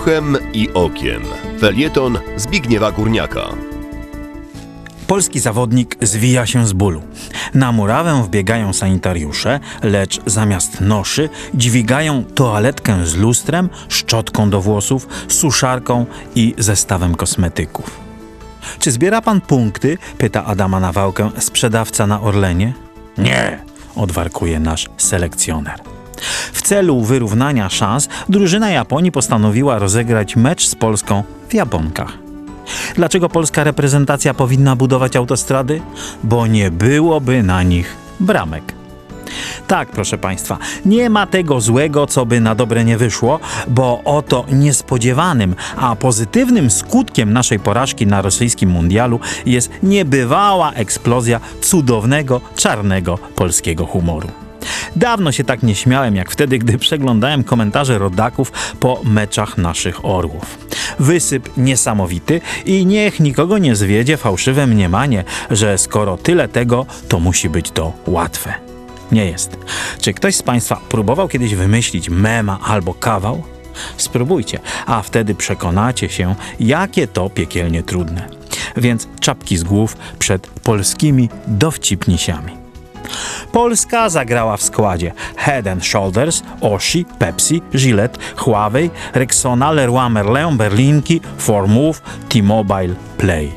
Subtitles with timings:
[0.00, 1.22] Uchem i okiem.
[1.60, 3.48] Felieton Zbigniewa Górniaka.
[5.06, 7.02] Polski zawodnik zwija się z bólu.
[7.54, 16.06] Na murawę wbiegają sanitariusze, lecz zamiast noszy dźwigają toaletkę z lustrem, szczotką do włosów, suszarką
[16.34, 18.00] i zestawem kosmetyków.
[18.78, 19.98] Czy zbiera pan punkty?
[20.18, 22.72] pyta Adama Nawałkę, sprzedawca na Orlenie.
[23.18, 23.58] Nie,
[23.96, 25.99] odwarkuje nasz selekcjoner.
[26.52, 32.18] W celu wyrównania szans drużyna Japonii postanowiła rozegrać mecz z Polską w Japonkach.
[32.94, 35.80] Dlaczego polska reprezentacja powinna budować autostrady?
[36.24, 38.80] Bo nie byłoby na nich bramek.
[39.66, 44.44] Tak, proszę Państwa, nie ma tego złego, co by na dobre nie wyszło, bo oto
[44.52, 53.86] niespodziewanym, a pozytywnym skutkiem naszej porażki na rosyjskim mundialu jest niebywała eksplozja cudownego, czarnego polskiego
[53.86, 54.28] humoru.
[54.96, 60.58] Dawno się tak nie śmiałem, jak wtedy, gdy przeglądałem komentarze rodaków po meczach naszych orłów.
[60.98, 67.48] Wysyp niesamowity i niech nikogo nie zwiedzie fałszywe mniemanie, że skoro tyle tego, to musi
[67.48, 68.54] być to łatwe.
[69.12, 69.56] Nie jest.
[70.00, 73.42] Czy ktoś z Państwa próbował kiedyś wymyślić mema albo kawał?
[73.96, 78.28] Spróbujcie, a wtedy przekonacie się, jakie to piekielnie trudne.
[78.76, 82.52] Więc czapki z głów przed polskimi dowcipnisiami.
[83.52, 91.20] Polska zagrała w składzie Head and Shoulders, Oshi, Pepsi, Gillette, Huawei, Rexona, Leroy Merlin, Berlinki,
[91.38, 93.52] Formove, T-Mobile, Play.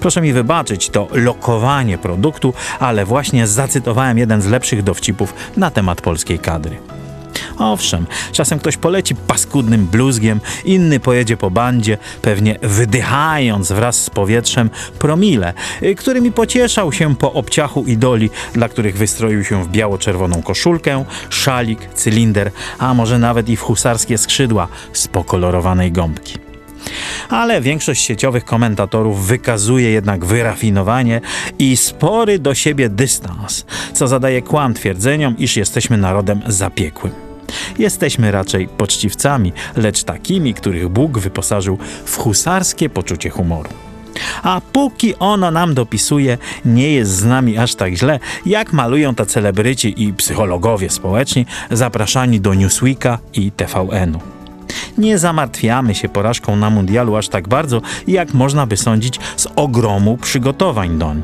[0.00, 6.00] Proszę mi wybaczyć to lokowanie produktu, ale właśnie zacytowałem jeden z lepszych dowcipów na temat
[6.00, 6.76] polskiej kadry.
[7.62, 14.70] Owszem, czasem ktoś poleci paskudnym bluzgiem, inny pojedzie po bandzie, pewnie wydychając wraz z powietrzem
[14.98, 21.04] promile, y, którymi pocieszał się po obciachu idoli, dla których wystroił się w biało-czerwoną koszulkę,
[21.30, 26.38] szalik, cylinder, a może nawet i w husarskie skrzydła z pokolorowanej gąbki
[27.28, 31.20] ale większość sieciowych komentatorów wykazuje jednak wyrafinowanie
[31.58, 37.31] i spory do siebie dystans, co zadaje kłam twierdzeniom, iż jesteśmy narodem zapiekłym.
[37.78, 43.70] Jesteśmy raczej poczciwcami, lecz takimi, których Bóg wyposażył w husarskie poczucie humoru.
[44.42, 49.26] A póki ono nam dopisuje, nie jest z nami aż tak źle, jak malują to
[49.26, 54.20] celebryci i psychologowie społeczni zapraszani do Newsweeka i TVN-u.
[54.98, 60.16] Nie zamartwiamy się porażką na mundialu aż tak bardzo, jak można by sądzić z ogromu
[60.16, 61.22] przygotowań doń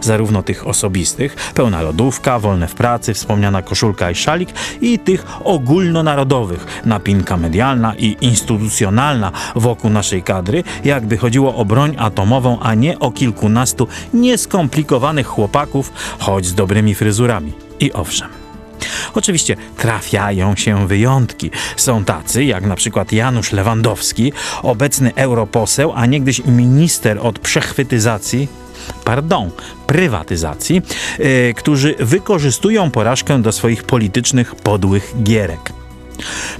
[0.00, 4.50] zarówno tych osobistych, pełna lodówka, wolne w pracy, wspomniana koszulka i szalik
[4.80, 12.58] i tych ogólnonarodowych, napinka medialna i instytucjonalna wokół naszej kadry, jakby chodziło o broń atomową,
[12.60, 17.52] a nie o kilkunastu nieskomplikowanych chłopaków, choć z dobrymi fryzurami.
[17.80, 18.28] I owszem.
[19.14, 21.50] Oczywiście trafiają się wyjątki.
[21.76, 28.48] Są tacy, jak na przykład Janusz Lewandowski, obecny europoseł, a niegdyś minister od przechwytyzacji,
[29.04, 29.50] pardon,
[29.86, 30.82] prywatyzacji,
[31.18, 35.77] yy, którzy wykorzystują porażkę do swoich politycznych podłych gierek.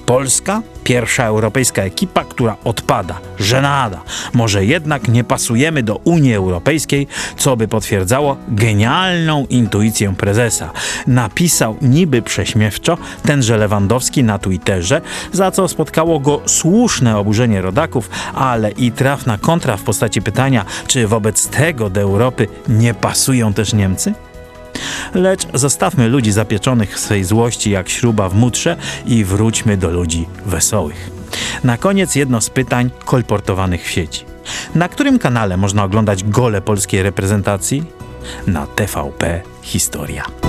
[0.07, 3.19] Polska, pierwsza europejska ekipa, która odpada.
[3.39, 4.01] Żenada.
[4.33, 10.71] Może jednak nie pasujemy do Unii Europejskiej, co by potwierdzało genialną intuicję prezesa.
[11.07, 15.01] Napisał niby prześmiewczo tenże Lewandowski na Twitterze,
[15.33, 21.09] za co spotkało go słuszne oburzenie rodaków, ale i trafna kontra w postaci pytania, czy
[21.09, 24.28] wobec tego do Europy nie pasują też Niemcy?
[25.15, 28.77] Lecz zostawmy ludzi zapieczonych w swej złości jak śruba w mutrze
[29.07, 31.11] i wróćmy do ludzi wesołych.
[31.65, 34.25] Na koniec jedno z pytań kolportowanych w sieci.
[34.75, 37.85] Na którym kanale można oglądać gole polskiej reprezentacji?
[38.47, 40.48] Na TVP Historia.